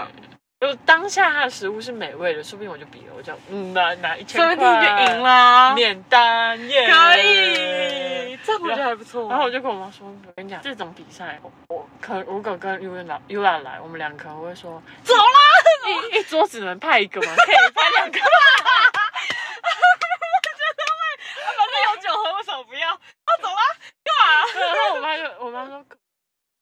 [0.61, 5.75] 样。，就当下它的食物是美味的，说不定我就比了，我就嗯拿拿一千说块不定就赢啦。
[5.75, 9.29] 免单耶，可以，这样我觉得还不错。
[9.29, 15.23] 然后我就跟我妈说：“我跟你讲，这种比赛，我我可如果跟 U 来 U 来来，我们两个可能会说走啦，
[16.13, 17.33] 一一桌只能派一个吗？
[17.37, 18.25] 可以派两个吗？
[21.57, 22.91] 反正有酒喝，为什么不要？
[22.91, 22.99] 啊，
[23.41, 23.63] 走啦，
[24.05, 24.25] 干嘛？
[24.67, 25.85] 然后我妈就我妈说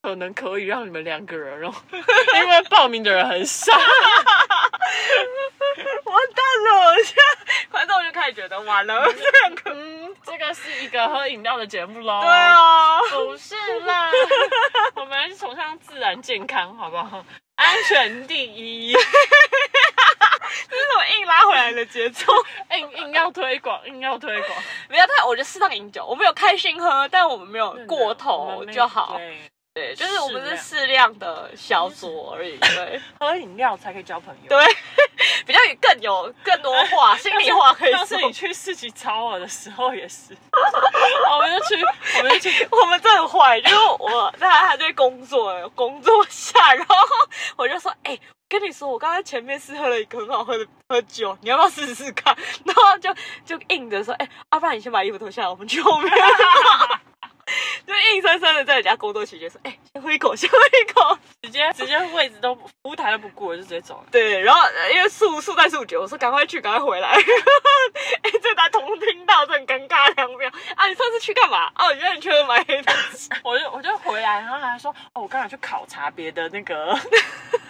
[0.07, 3.83] 可可能可以让你们两个人，哦 因为报名的人很少，完
[6.33, 6.95] 蛋了！
[7.03, 7.23] 现在
[7.73, 9.73] 观众就开始觉得完了，这两个。
[9.75, 12.21] 嗯，这个是一个喝饮料的节目喽。
[12.23, 14.12] 对，啊，不是啦，
[14.95, 17.25] 我们崇尚自然健康，好不好？
[17.57, 19.05] 安全第一，这是
[20.97, 22.33] 我硬拉回来的节奏？
[22.71, 29.16] 硬硬要推广，硬要推广，没有太，我觉得适当饮酒，我们有开心喝，但我们没有过我头就好。
[29.16, 32.57] 对，对，就是我们是适适量的小酌而已。
[32.57, 34.49] 对 喝饮料才可以交朋友。
[34.49, 34.67] 对，
[35.45, 38.17] 比较有更有更多话， 心里话可以说上次。
[38.23, 40.35] 你去市集找我的时候也是，
[41.31, 41.85] 我们就去，
[42.17, 46.97] 我们就去，我们真的很坏，就是我在他还在工作工作下，然后
[47.59, 52.35] 我就说，哎、跟你说，我刚才前面是喝了一个很好喝的喝酒，你要不要试试看？
[52.65, 56.11] 然后就就硬着说，哎、要、不然你先把衣服脱下来，我们去后面。
[57.87, 61.18] 就硬生生的在人家工作期间说，哎、先喝一口，先喝一口。
[61.42, 64.05] 直接直接位置都服务台都不顾，我就直接走了。
[64.11, 67.09] 对，然后呃因为速速在宿酒，我说赶快去，赶快回来。
[68.22, 70.51] 哎、这台同听到，这很尴尬两秒。
[70.75, 71.70] 啊，你上次去干嘛？
[71.79, 73.29] 哦，原来你去了买黑东西。
[73.44, 76.99] 我就我就回来，然后还说，哦，我刚才去考察别的那个，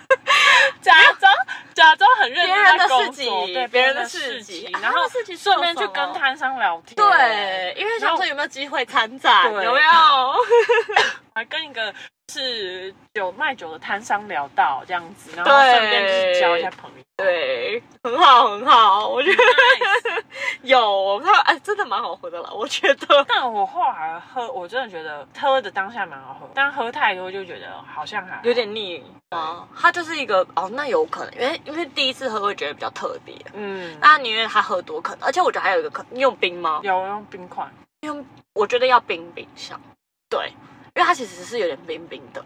[0.81, 1.31] 假装
[1.75, 5.01] 假装很认真的在工市集作，对别人的的市集啊然后
[5.37, 9.75] 顺便去跟摊商聊天，对，因为想说有没有机会参展，有没有？
[11.35, 11.93] 还跟一个
[12.33, 16.97] 是酒卖酒的摊商聊到这样子，然后顺便就是交一下朋友。
[17.17, 20.23] 对，很好，很好，我觉得 Nice
[20.63, 23.25] 有他哎，真的蛮好喝的啦，我觉得。
[23.29, 36.81] 但我后来喝，我真的觉得喝的当下蛮好喝，但喝太多就觉得好像有点腻啊，它就是一个哦，那有可能，因为因为第一次喝会觉得比较特别，嗯，那宁愿它喝多可能，而且我觉得还有一个可能，你有冰吗？
[36.83, 37.67] 有用冰块，
[38.01, 39.81] 用我觉得要冰冰箱，
[40.29, 40.49] 对，
[40.95, 42.45] 因为它其实是有点冰冰的，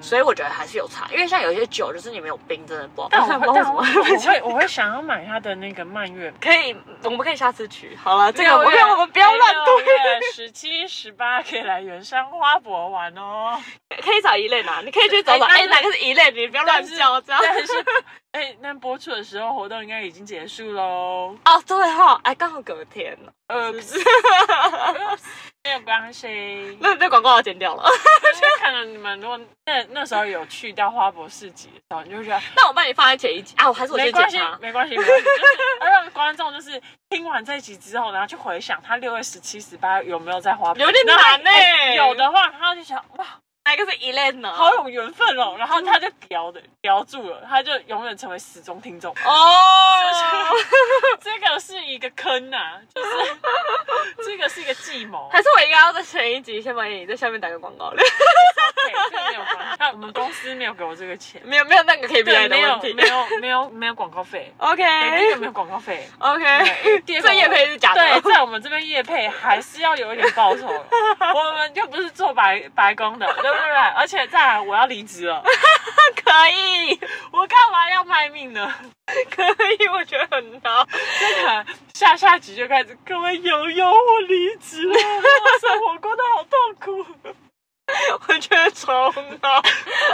[0.00, 3.08] 所以我觉得还是有差，因为像有一些酒就是你没有冰，真的不好。
[3.10, 6.36] 但我 不知道为什么会但我我会 我会想要买它的那个蔓越莓。
[6.40, 7.96] 可以，我们可以下次去。
[7.96, 13.60] 好了，这个我们我们不要乱推，十七、十八可以来圆山花博玩哦。
[14.02, 17.40] 可以找一类拿，你可以去找找，哎，哪个是一类，你不要乱叫这样。
[17.42, 17.72] 但是，
[18.32, 21.34] 哎，那播出的时候活动应该已经结束喽。
[21.44, 23.16] 哦，对哈，哎，刚好隔天。
[23.48, 23.96] 呃，不是，
[25.64, 26.76] 没有关系。
[26.80, 27.84] 那那广告要剪掉了。
[28.34, 34.58] 就看到你们如果那那时候有去到花博市集的时候，你就觉得，那我帮你放在前一集啊，我还是我先剪它。
[34.60, 40.82] 没关系，没关系，就是让观众就是听完这一集之后，然后去回想他六月十七、十八有没有在花博。
[40.84, 41.50] 有点难呢。
[41.96, 43.26] 有的话，他就想哇。
[43.66, 44.52] 哪个是呢？
[44.52, 49.52] 好有缘分哦，然后他就叼的叼住了，他就永远成为死忠听众哦。
[51.20, 53.10] 这个是一个坑呐，就是
[54.24, 55.28] 这个是一个计谋。
[55.32, 57.96] 还是我应该要在前一集先把你在下面打个广告的？
[57.96, 64.54] 这个没有关系，我们公司没有给我这个钱，没有没有那个 KPI 的问题，没有没有没有广告费。
[64.58, 64.82] OK，
[65.18, 66.08] 第一个没有广告费。
[66.18, 68.00] OK，这叶配是假的。
[68.00, 73.26] 对，在我们这边叶配还是要有一点报酬，我们又不是做白白工的。
[73.56, 73.76] 对？
[73.96, 75.42] 而且再来，我要离职了。
[76.24, 76.98] 可以，
[77.32, 78.72] 我干嘛要卖命呢？
[79.30, 80.86] 可以，我觉得很好。
[81.20, 84.94] 那个下下集就开始，各位友友，我离职了，
[85.60, 87.06] 生活过得好痛苦。
[88.28, 89.62] 我觉得超 好。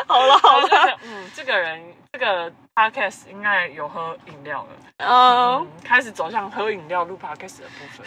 [0.06, 4.68] 好了好了，嗯，这个人，这个 podcast 应该有喝饮料了。
[4.98, 8.06] 嗯，开始走向喝饮料录 podcast 的部分，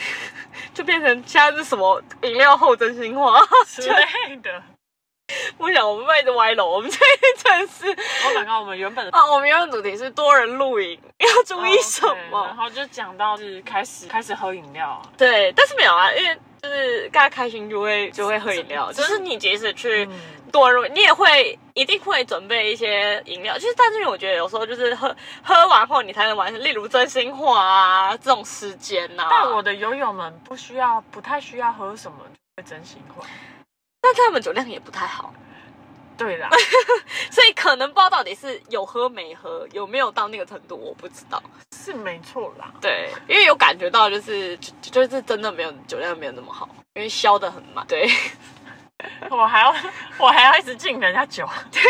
[0.73, 4.63] 就变成现在是什么饮料后真心话之类的。
[5.57, 7.89] 不想我们卖的歪楼，我们这一层是，
[8.27, 20.07] 我刚刚我们原本啊，我们原本主题是多人露营要注意什么，然后就讲到是开始开始喝饮料，对，但是没有啊，因为就是大家开心就会就会喝饮料，就是你即使去
[20.51, 29.27] 多人你也会一定会准备一些饮料，就是但是我觉得有时候就是喝喝完后你才能完成，例如真心话啊这种时间呐。
[29.31, 32.17] 但我的友友们不需要，不太需要喝什么
[32.57, 33.25] 会真心话。
[34.13, 35.33] 但他们酒量也不太好，
[36.17, 36.47] 对啦，
[37.31, 41.41] 所以可能不知道到底是有喝没喝，有没有到那个程度，我不知道。
[41.75, 47.85] 是没错啦，对，因为有感觉到就是就是真的没有酒量没有那么好，因为消的很慢。
[47.87, 48.07] 对，
[49.29, 49.75] 我还要
[50.17, 51.81] 我还要一直敬人家酒，对，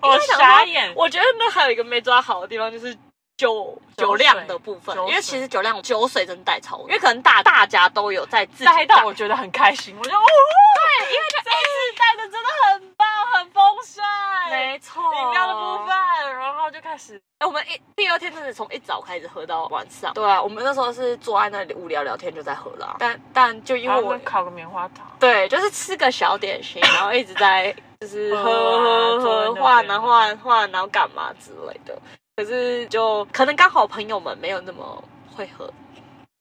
[0.02, 0.92] 我傻眼。
[0.94, 2.96] 我觉得那还有一个没抓好的地方就是。
[3.40, 11.48] 酒酒量的部分，因为其实酒量酒水真带超，因为可能大大家都有在自己带到，我觉得很开心，我就哦，对，因为这次
[11.96, 14.04] 带的真的很棒，很丰盛，
[14.50, 31.98] 没错，饮料的部分，然后就开始，哎，我们一第二天真的从一早开始喝到晚上，对啊，我们那时候是坐在那里无聊聊天就在喝了，但但就因为我烤个棉花糖，对，就是吃个小点心，然后一直在就是喝喝喝换啊换换，然后干嘛之类的。
[32.40, 35.04] 可是就可能刚好朋友们没有那么
[35.36, 35.70] 会喝，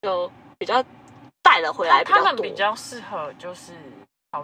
[0.02, 0.82] 就比较
[1.44, 2.26] 带了回来比较多。
[2.26, 3.74] 他们比较适合就是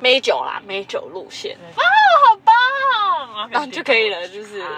[0.01, 1.55] 美酒啦，美酒路线。
[1.77, 1.81] 哦，
[2.27, 4.75] 好棒，然后就可以了，就是 OK。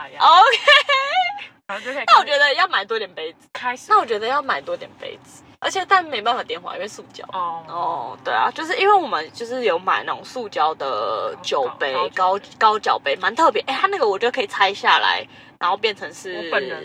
[2.05, 3.49] 那我觉得要买多点杯子。
[3.51, 3.87] 开始。
[3.89, 7.25] 那我觉得要买多点杯子，而且但没办法电话，因为塑胶。
[7.33, 13.63] 哦哦，对啊，就是因为我们就是有买那种塑胶的酒杯，高高脚杯，蛮特别。
[13.63, 15.27] 哎，它那个我觉得可以拆下来。
[15.59, 16.83] 然后变成是，我本人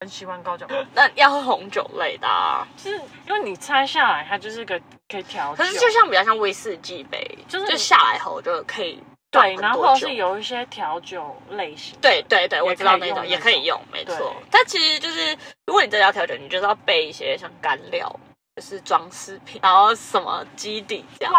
[0.00, 0.74] 很喜欢高脚杯。
[0.94, 2.28] 那要喝红酒类的，
[2.76, 5.54] 就是因为你拆下来，它就是个可以调。
[5.54, 11.98] 可是就像比较像威士忌杯，就是就下来后就可以对，然后是有一些调酒类型。
[12.00, 14.34] 对对对，我知道那种也可以用，没错。
[14.50, 18.08] 但其实就是如果你真的要调酒，你就是要备一些像干料，
[18.54, 21.34] 就是装饰品，然后什么基底这样。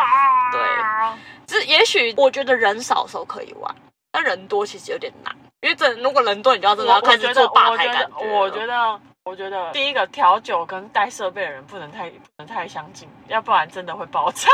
[0.52, 0.62] 对，
[1.46, 3.76] 就是也许我觉得人少的时候可以玩，
[4.12, 5.36] 但人多其实有点难。
[5.68, 8.26] 因为这如果人多，你就要真的要开始做吧台感觉。
[8.26, 14.48] 我觉得，我觉得第一个调酒跟带设备的人不能太不能太相近，要不然真的会爆炸。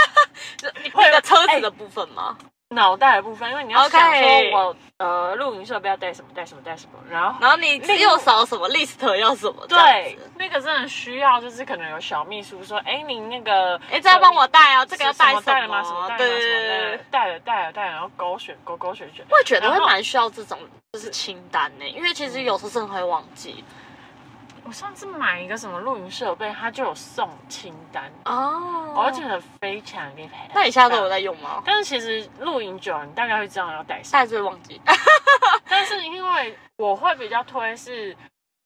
[0.82, 2.38] 你会个车子的部分吗？
[2.70, 15.34] 脑袋的部分，因为你要想说，我呃露营设备要带什么带什么带什么，然后然后你又少什么 list 要什么，对，那个真的需要就是可能有小秘书说，哎，你那个哎，这要帮我带啊，这个要带什
[15.68, 15.82] 么？
[15.84, 17.04] 什么带什么？
[17.10, 19.24] 带了带了带了，然后勾选勾勾选选。
[19.30, 20.58] 我觉得会蛮需要这种
[20.92, 23.64] 就是清单呢，因为其实有时候真的会忘记。
[24.66, 29.22] 我上次买一个什么露营设备，它就有送清单哦，而且
[29.60, 30.50] 非常厉害。
[30.52, 31.62] 那你现在都有在用吗？
[31.64, 34.80] 但是其实露营久了，你大概会知道要带什么，但是会忘记。
[35.70, 38.16] 但是因为我会比较推是，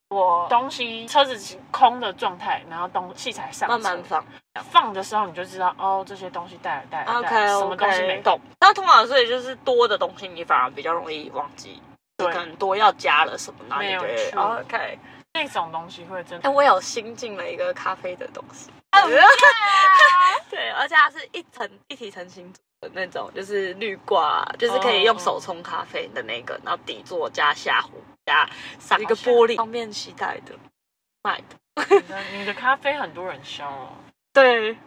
[0.09, 4.25] 我东西车子空的状态，然后东器材上车慢慢放。
[4.63, 8.39] 放的时候，你就知道哦，这些东西带了带了 OK，带了什么东西没懂。
[8.59, 11.79] 那通常所以就是多的东西，你反而比较容易忘记，
[12.17, 14.99] 对可能多要加了什么，然后就会错 OK。
[15.33, 16.51] 那种东西会真哎，的。
[16.51, 18.99] 我有新进了一个咖啡的东西，哦
[20.49, 27.91] 对，而且它是一层一体成型组的那种，就是滤挂，就是可以用手冲咖啡的那个，然后底座加下壶
[28.25, 30.53] 加上一个玻璃，方便携带的，
[31.23, 31.55] 买的。
[32.33, 33.87] 你的咖啡很多人消哦。
[34.33, 34.77] 对，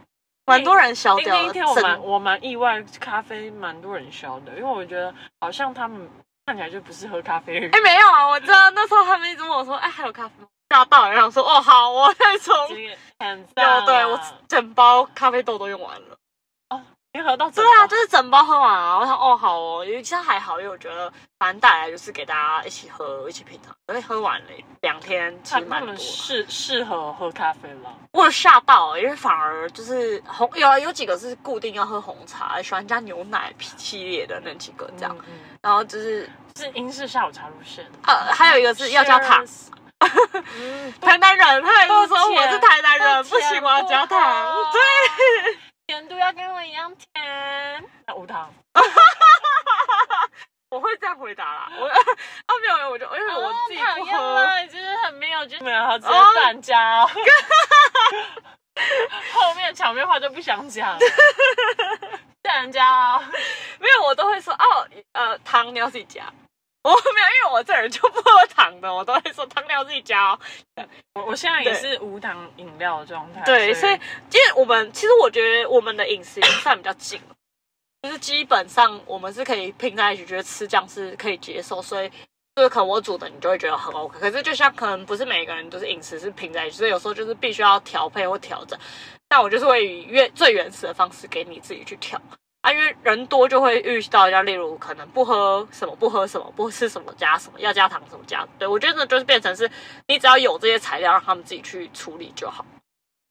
[0.45, 1.43] 蛮多人消掉了。
[1.43, 6.09] 那一天我整蛮我蛮意外，咖啡蛮多人消的，因为我觉得好像他们
[6.47, 7.71] 看起来就不是喝咖啡的人。
[7.71, 10.49] 哎，没有啊，我知道那时候他们一直问我说，哎，还有咖啡吗？
[10.69, 12.55] 吓到，然后说，哦，好，我再冲。
[13.87, 16.17] 对我整包咖啡豆都用完了。
[17.17, 18.99] 你喝到对啊，就是整包喝完啊。
[18.99, 23.73] 我想，哦，好哦，因为其实还好，因为我觉得反正带来就是给大家一起喝，一起品尝。
[23.87, 24.47] 所以喝完了
[24.81, 25.95] 两天，其实蛮多。
[25.95, 27.95] 适适合喝咖啡了。
[28.11, 35.17] 我有吓到，因为反而就是红有有几个是固定要喝红茶，喜欢加牛奶系列的那几个这样。
[35.21, 37.87] 嗯嗯然后就是是英式下午茶路线。
[38.09, 39.47] 呃，还有一个是要加糖。
[40.59, 44.19] 嗯， 台南人，他也是说我是台南人，不行，我要加糖。
[44.73, 44.81] 对
[45.53, 47.85] 对，甜度要跟我一样甜。
[48.07, 48.53] 那无糖。
[50.71, 51.71] 我会这样回答啦。
[51.79, 51.95] 我 啊
[52.61, 54.19] 没有，我就因为我自己不喝。
[54.43, 56.77] 了，你真的很没有，就是没有，直接 哦断交。
[59.33, 60.99] 后面场面话就不想讲了，
[62.43, 63.23] 断交。
[63.79, 66.25] 没有，我都会说哦，呃，糖你要自己加。
[66.83, 70.39] 我没有，我这人就不喝糖的，我都会说糖料自己加哦。
[71.15, 73.41] 我我现在也是无糖饮料的状态。
[73.45, 73.99] 对，所以因
[74.41, 77.37] 为我们其实我觉得我们的饮食已经算比较近了，
[78.03, 82.11] 就是基本上我们是可以拼在一起，觉得吃这样是可以接受，所以
[82.57, 84.19] 就是可能我煮的你就会觉得很 OK。
[84.19, 88.77] 可是就像可能不是每个人都是饮食是拼在一起，所以有时候就是必须要调配或调整。
[89.29, 92.21] 但我就是会以原最原始的方式给你自己去调。
[92.65, 98.47] 啊，因为人多就会遇到，像例如可能不喝什么，不喝什么，不吃什么加什么，要加糖什么加。
[98.59, 99.71] 对我觉得就是变成是
[100.07, 102.65] 你只要有这些材料，让他们自己去处理就好。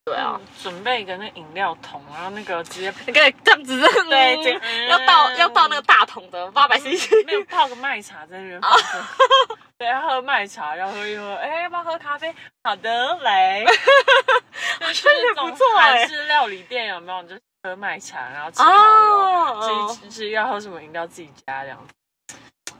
[0.06, 8.62] 对啊，嗯准备一个那饮料桶，然后那个直接你可以这样子，对，要倒要倒那个大桶的八百 CC，没有泡个麦茶在那边。
[9.80, 11.34] 对，要喝麦茶，要喝一喝。
[11.38, 12.32] 哎，要不要喝咖啡？
[12.64, 13.66] 好的，来。
[14.80, 17.24] 就是那种不错哎韩式料理店有没有？
[17.24, 19.98] 就是喝麦茶，然后吃烤肉，自哦。
[20.02, 21.94] 己，吃要喝什么饮料自己加这样子。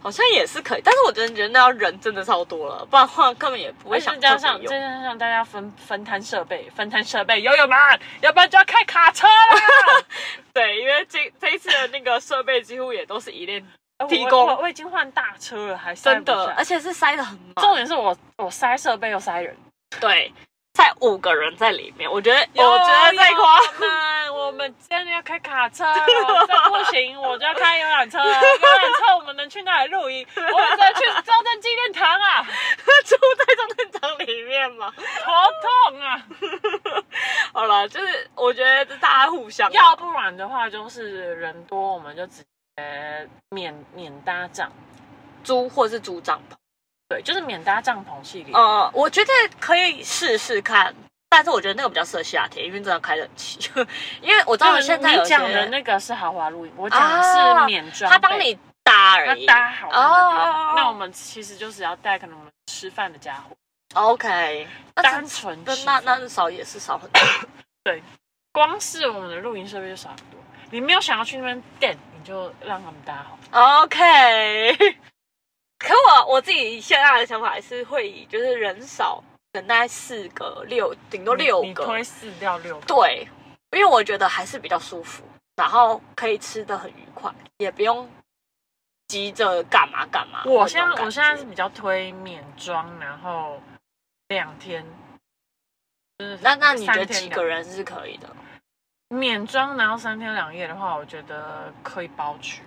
[0.02, 7.78] 好像也是可以，但是我真的觉得那要人真的超多了，不然的话根本也不会想再加上再加上大家分分摊设备，分摊设备，友友们，
[8.20, 10.06] 要不然就要开卡车了。
[10.54, 13.64] 对，因为这这一次的那个设备几乎也都是一列，
[14.00, 14.46] 哎我提供。
[14.46, 19.56] 我我已经换大车了，还塞真的，而且是塞的很重满，点是我我塞设备又塞人，
[20.02, 20.34] 对，
[20.76, 28.18] 塞五个人在里面，我觉得有我觉得太夸友们，我们真的要开卡车不行我就要开游览车。
[28.18, 30.26] 游览车我们能去哪里露营？
[30.36, 32.44] 我们能去中正纪念堂啊，
[33.06, 34.92] 住在中正堂里面嘛。
[34.98, 35.32] 头
[35.62, 36.26] 痛啊！
[37.54, 42.44] 好了，就是我觉得大家互相要不然的话，就是人多，我们就直
[42.76, 44.72] 接免免搭帐，
[45.44, 46.56] 租或是租帐篷。
[47.08, 48.54] 对，就是免搭帐篷系列。
[48.54, 50.94] 呃，我觉得可以试试看，
[51.30, 53.60] 但是我觉得那个比较适合夏天，因为真的开冷气。
[54.22, 59.46] 因为我知道现在你讲的那个是豪华露营，我讲的啊是免装备，他帮你搭而已。
[59.46, 63.56] 他搭好哦那我们其实就是要带可能我们吃饭的家伙
[63.94, 67.22] ，OK，那单纯那那那少也是少很多
[67.84, 68.02] 对。
[68.52, 70.40] 光是我们的露营设备就少很多。
[70.70, 73.84] 你没有想要去那边垫，你就让他们搭好。
[73.84, 74.78] OK，
[75.78, 81.68] 可我我自己现在的想法还是会以就是人少，可能大概四个六，顶多六个。
[81.68, 82.86] 你推四掉六个。
[82.86, 83.28] 对，
[83.72, 85.24] 因为我觉得还是比较舒服，
[85.56, 88.10] 然后可以吃的很愉快，也不用
[89.08, 90.44] 急着干嘛干嘛。
[90.46, 93.62] 我现在我现在是比较推免装，然后
[94.30, 94.86] 两天。
[96.20, 98.30] 就是那那你觉得几个人是可以的？
[99.10, 102.62] 免装，然后三天两夜的话，我觉得可以包去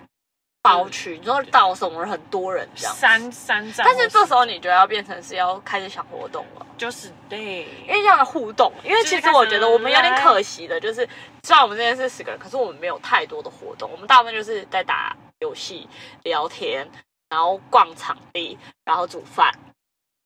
[0.67, 2.93] 包去，你说到什么很多人这样。
[2.93, 3.85] 三三站。
[3.85, 8.71] 但是这时候你觉得要变成是要开始想活动了，就是对，因为要互动。
[8.83, 11.07] 因为其实我觉得我们有点可惜的，就是
[11.43, 15.87] 虽然我们这边是十个人，可是我们没有太多的活动，我们大部分就是在打游戏、
[16.23, 16.89] 聊天，
[17.29, 19.53] 然后逛场地，然后煮饭、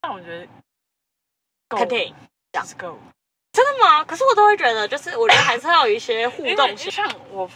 [0.01, 0.47] 但我觉得
[1.67, 2.15] 够看电影。
[2.53, 2.97] 就是 go。
[3.53, 4.03] 真的吗？
[4.03, 6.89] 可是我都会觉得，就是我觉得还是要有一些互动性。
[6.89, 7.49] 像我，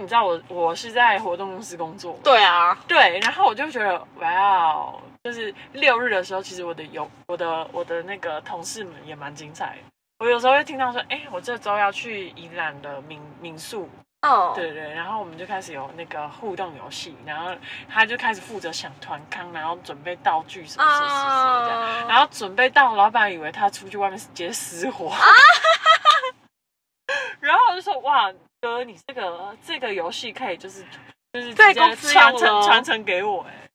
[0.00, 9.82] 你知道我我是在活动公司工作嘛，对啊，对，然后我就觉得哇哦，就就是六日的时候，其实我的有我的我的那个同事们也蛮精彩的。
[10.18, 13.88] 我有时候会听到说，哎，我这周要去宜兰的民民宿，
[14.22, 17.50] 哦，对对，然后我们就开始有那个互动游戏，然后
[17.88, 25.10] 他就开始负责想团康，然后准备道具什么什么什么这样，啊然后准备到老板以为他出去外面直接失火，
[27.40, 28.30] 然后我就说哇
[28.62, 30.84] 哥，你这个这个游戏可以就是
[31.32, 33.68] 就是在公司传承传承给我哎，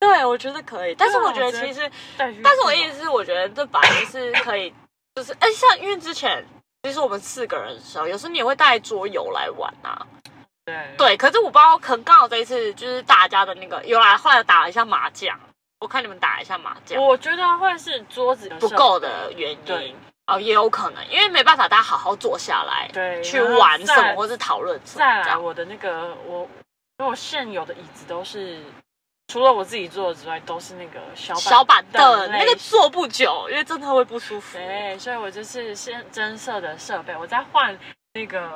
[0.00, 4.74] 对，我觉得可以，但是我觉得其实，但是我意思是，我觉得这本来就是可以，
[5.14, 6.44] 就是哎，像因为之前
[6.82, 10.04] 其实我们四个人的时候，有时候你也会带桌游来玩啊，
[10.64, 15.38] 对对，可是我不知道，可能刚好这一次就是大家的那个有来，后来打了一下麻将，
[15.78, 19.94] 我看你们打了一下麻将，我觉得会是桌子不够的原因。
[20.26, 26.40] 哦，也有可能，因为没办法，大家好好坐下来，对去玩什么，或是讨论什么再来，我的那个我，
[26.98, 28.60] 因为我现有的椅子都是
[29.28, 34.58] 除了我自己坐的之外，都是那个小板小板凳那个坐不久，因为真的会不舒服。
[34.58, 37.78] 对，所以我就是先增设的设备，我在换
[38.14, 38.50] 那个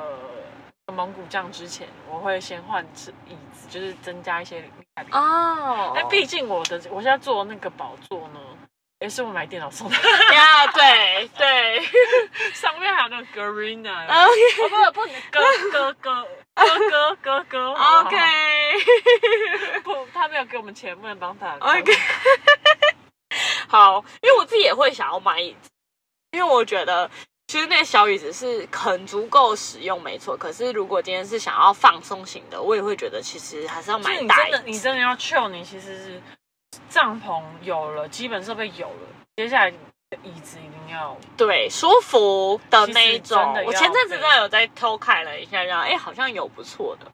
[0.93, 5.17] 蒙古酱之前，我会先换这椅子，就是增加一些厉害的。
[5.17, 8.39] 哦，那毕竟我的我现在坐的那个宝座呢，
[9.01, 9.95] 也是我买电脑送的，
[10.33, 11.81] 呀，对对
[12.53, 15.41] 上面还有那个 Garena，，OK 哦不不，哥
[15.71, 18.15] 哥哥哥哥哥哥 OK
[19.83, 21.57] 不，他没有给我们钱，不能帮他。
[21.59, 21.91] OK，
[23.67, 25.69] 好，因为我自己也会想要买椅子，
[26.31, 27.09] 因为我觉得
[27.47, 30.37] 其实那个小椅子是很足够使用，没错。
[30.37, 34.79] 可是如果今天是想要放松型的，我也会觉得其实还是要就是买大椅你真的，你。
[34.79, 36.21] 真的要 chill，你其实是
[36.89, 39.69] 帐篷有了，基本设备有了，接下来
[40.23, 47.11] 椅子一定要对，舒服的那一种我前阵子真的有在偷看了一下，然后哎，好像有不错的，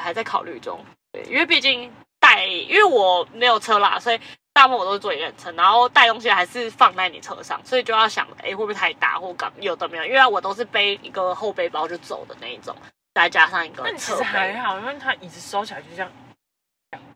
[0.00, 0.84] 还在考虑中。
[1.12, 4.20] 对，因为毕竟带，因为我没有车啦，所以
[4.52, 10.04] 大部分我都是坐一人车，然后带东西还是放在你车上，所以就要想，哎，会不会太大或干有的没有？
[10.04, 12.76] 因为我都是背一个后背包就走的那一种，
[13.14, 14.56] 再加上一个那其实还。
[14.58, 16.10] 好，因为它椅子收起来就这样。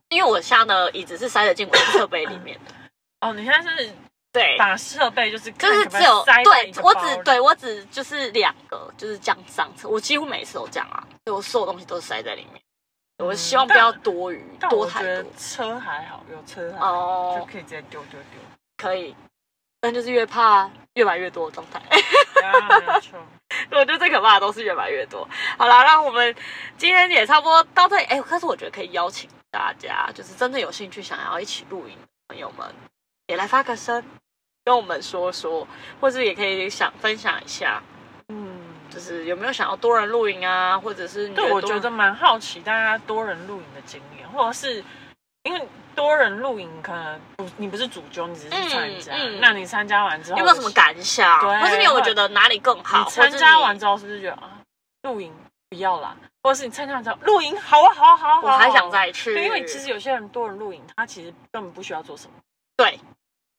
[0.09, 2.73] 因为我现在的椅子是塞得进我的设备里面的，
[3.21, 3.91] 哦，你现在是
[4.31, 12.61] 对，把设备就是就是只有塞对我只对我只就是两个，就是这样上车，我几乎每次都这样啊，所以我所有东西都是塞在里面。
[13.17, 18.39] 我嗯希望不要多余，但多太多车还好，有车还好哦就可以直接丢丢丢。
[18.77, 19.15] 可以，
[19.79, 21.79] 但就是越怕越买越多的状态。
[22.45, 23.17] 啊，没有错。
[23.71, 25.25] 我觉得最可怕的都是越买越多。
[25.57, 26.35] 好啦，那我们
[26.77, 28.03] 今天也差不多到这里。
[28.03, 32.67] 哎，可是我觉得可以邀请大家，就是真的有兴趣想要一起露营的朋友们，
[33.27, 34.03] 也来发个声，
[34.63, 35.67] 跟我们说说，
[36.01, 37.81] 或者也可以想分享一下，
[38.29, 44.83] 嗯，就是有没有想要多人露营啊，或者是你对，我觉得蛮好奇大家多人露营的经验，或者是
[45.43, 49.39] 因为多人露营可能不你不是主揪，你只是参加，嗯嗯。
[49.39, 53.05] 那你参加完之后有没有什么感想，对或是你有没有觉得哪里更好？
[53.05, 54.59] 你参加完之后是不是觉得啊，
[55.03, 55.33] 露营
[55.75, 58.89] 不要啦，或者是你参加完之后露营好啊好啊好啊，好啊我还想。
[58.89, 62.33] 再去，对，因为其实有些人多人露营，他其实根本不需要做什么，
[62.77, 62.97] 对，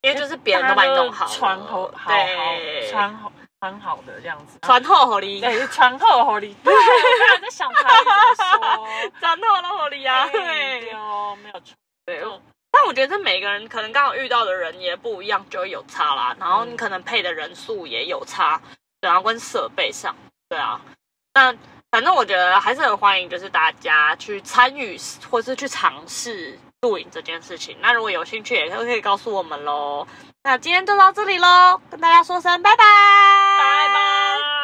[0.01, 6.57] 因为就是别人都帮你弄好，穿好好好对，穿好穿好的这样子，穿透合理，对，穿厚合理。
[6.65, 9.11] 对，我在想台语怎么说。
[9.21, 11.75] 穿透了合理啊，对没有错。
[12.07, 12.23] 对，
[12.71, 16.35] 但我觉得这每个人可能刚好遇到的人也不一样，就会有差啦。
[16.41, 18.61] 然后你可能配的人数也有差，
[19.01, 20.15] 然后，跟设备上，
[20.49, 20.81] 对啊。
[21.35, 21.55] 那
[21.91, 24.99] 反正我觉得还是很欢迎，就是大家去参与
[25.31, 27.77] 或是去尝试露营这件事情。
[27.81, 30.07] 那如果有兴趣，也可以告诉我们喽。
[30.43, 32.85] 那今天就到这里喽，跟大家说声拜拜，
[33.59, 34.56] 拜拜。